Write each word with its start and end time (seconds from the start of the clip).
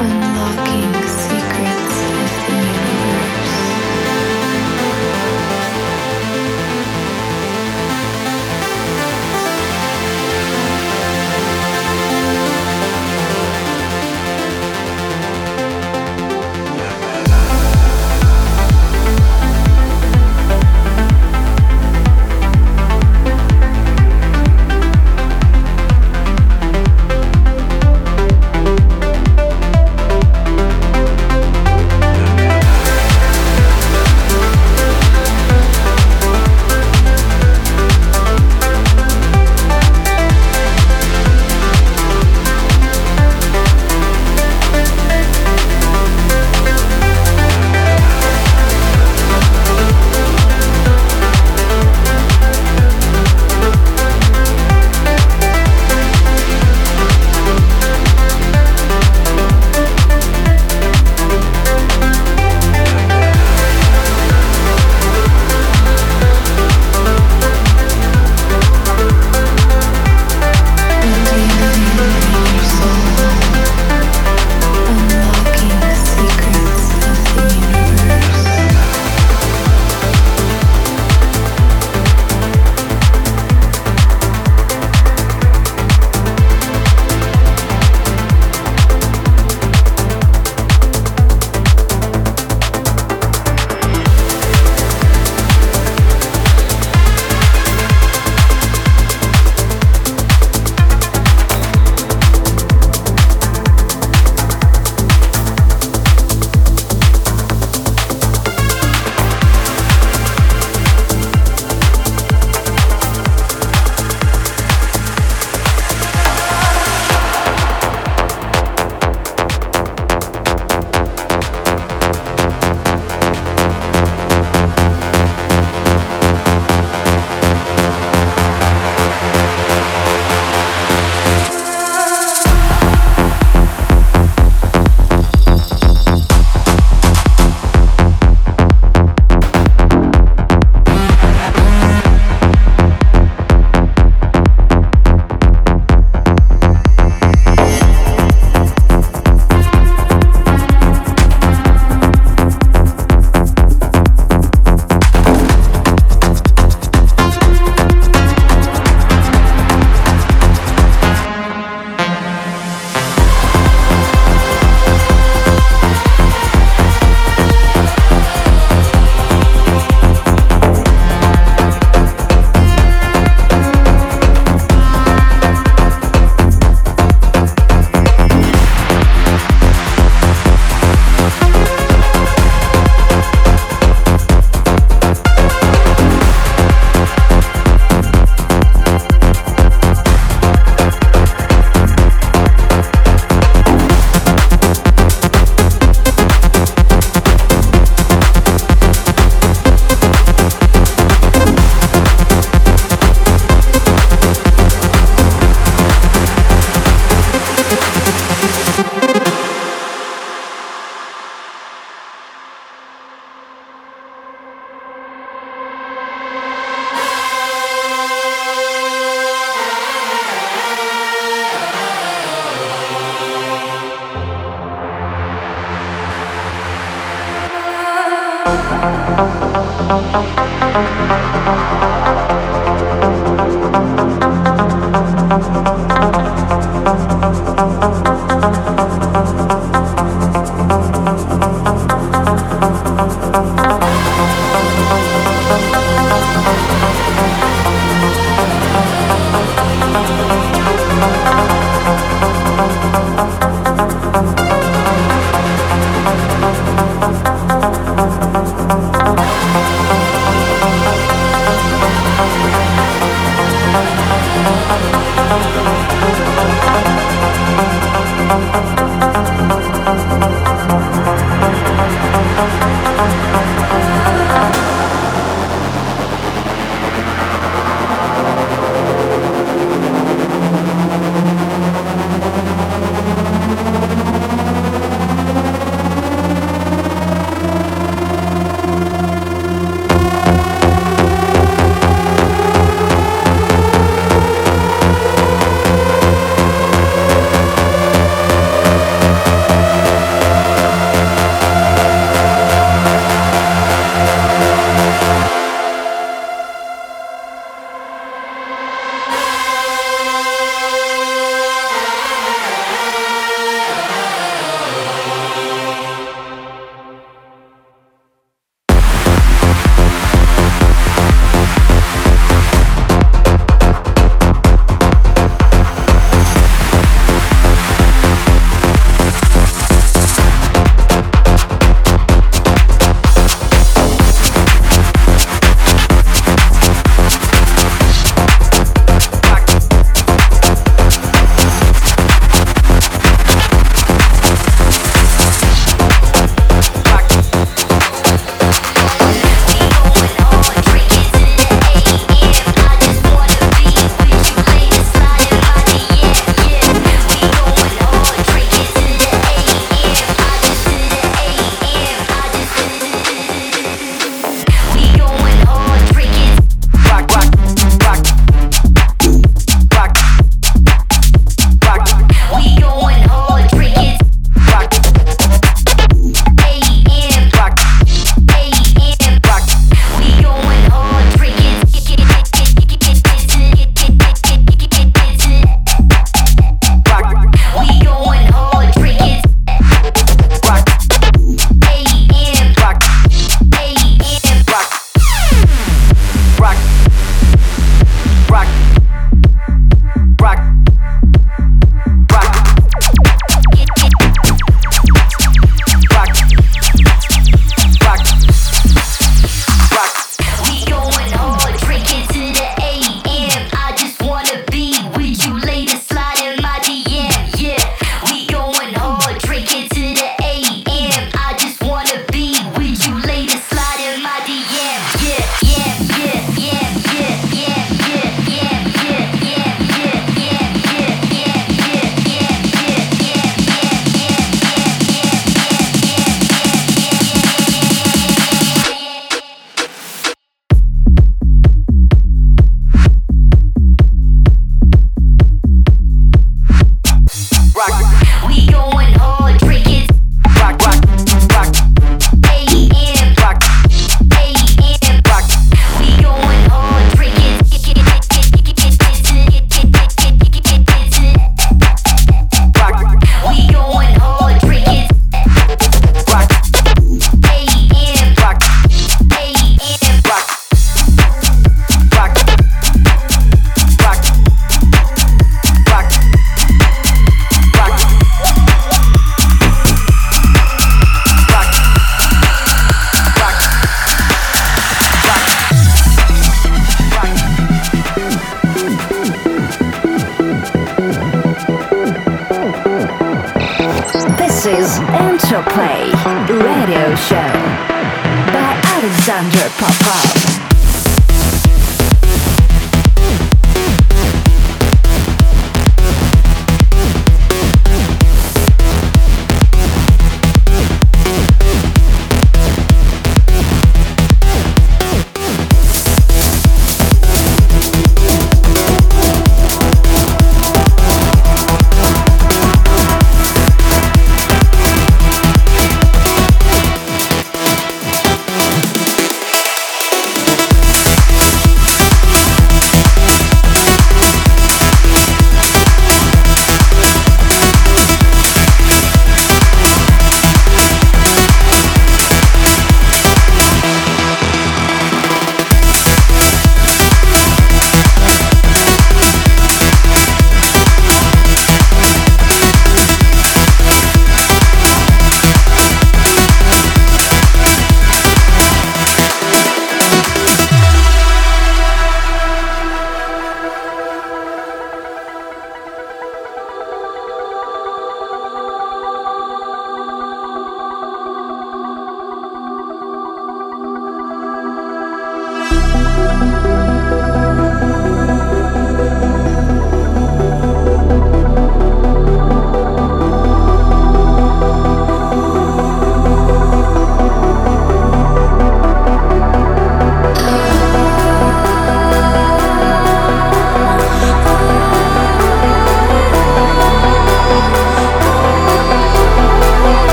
Unlocking 0.00 0.97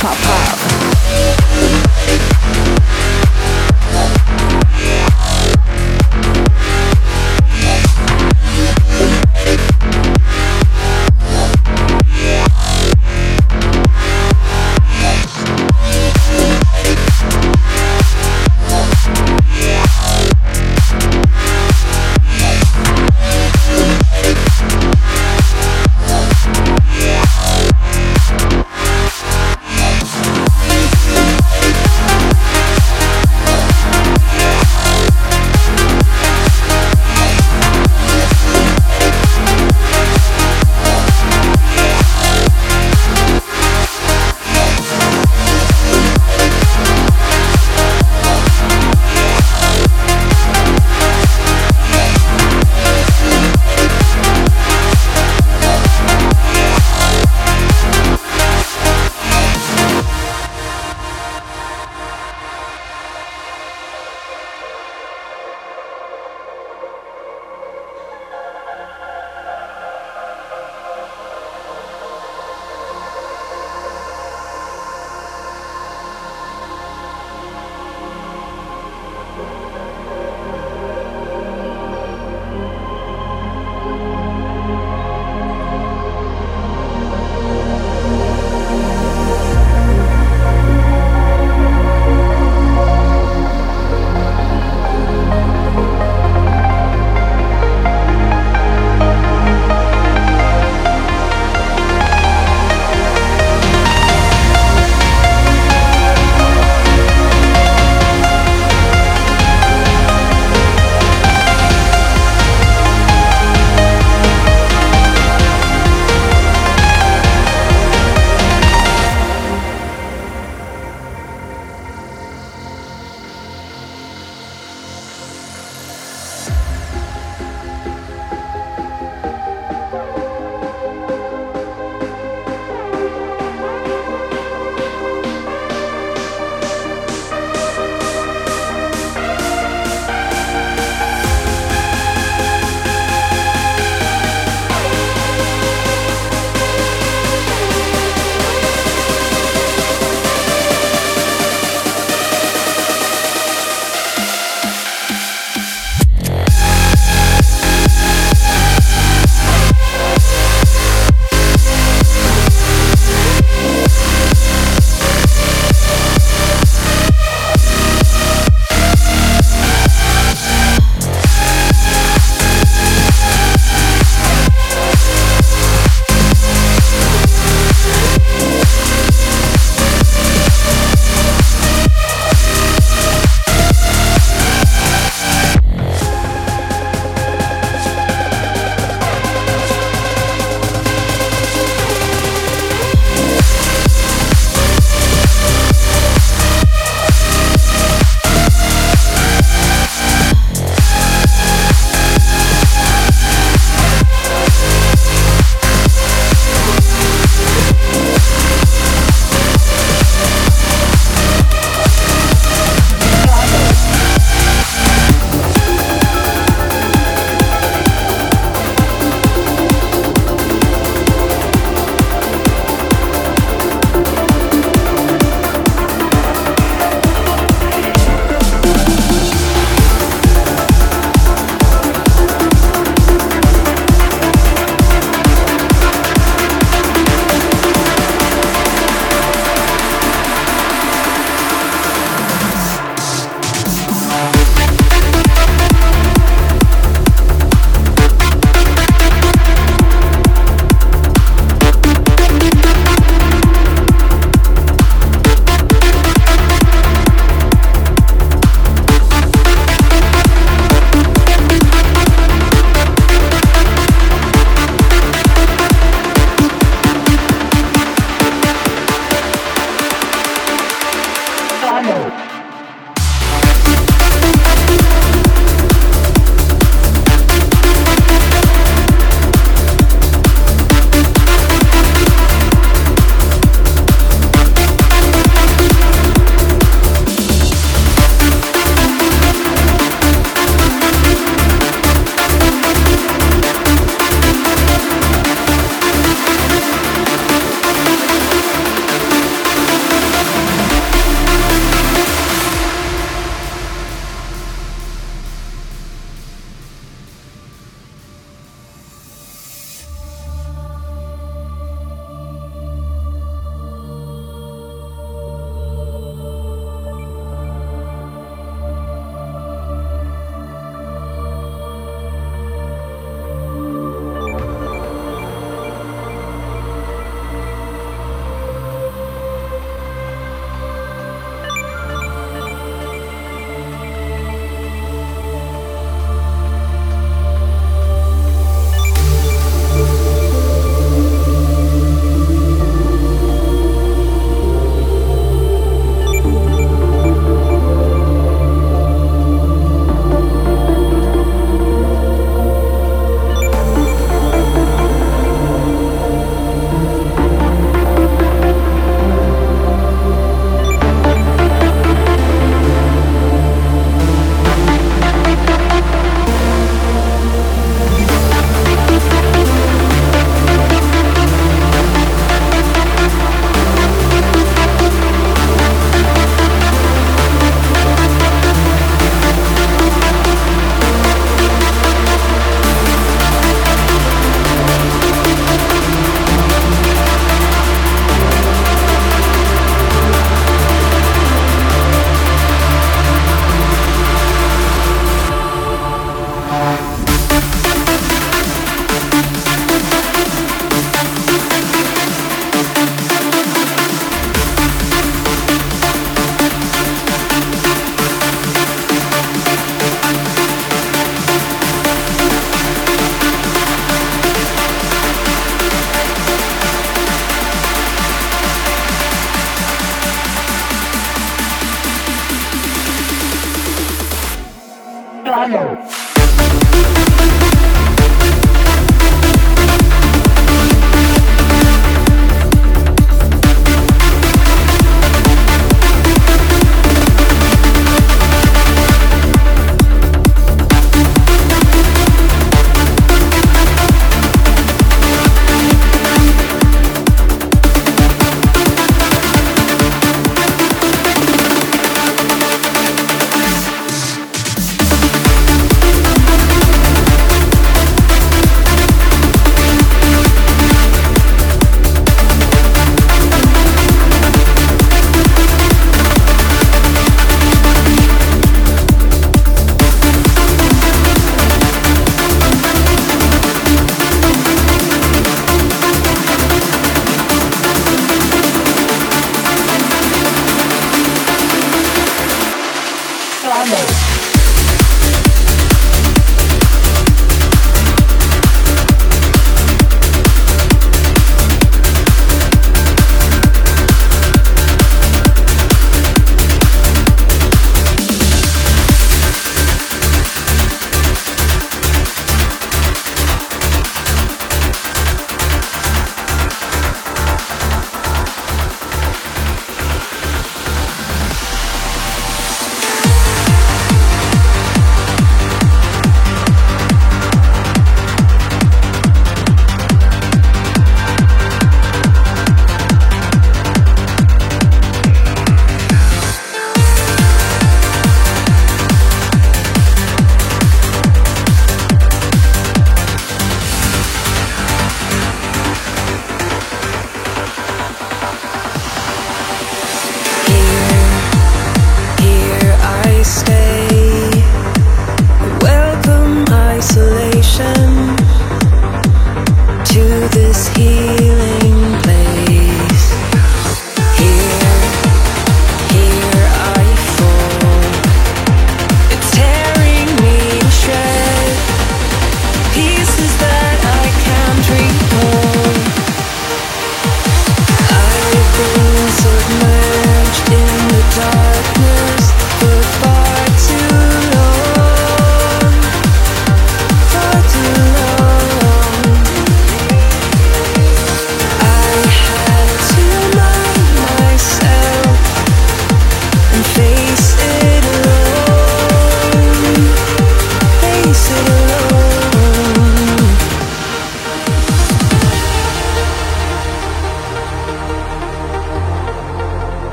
Alexander 0.00 0.22
Popov. 0.22 1.87